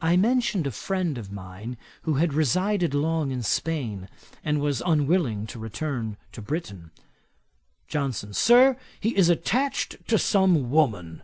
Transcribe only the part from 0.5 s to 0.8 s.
a